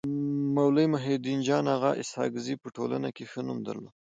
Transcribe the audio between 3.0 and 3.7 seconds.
کي ښه نوم